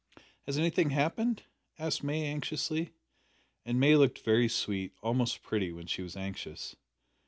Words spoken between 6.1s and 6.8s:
anxious.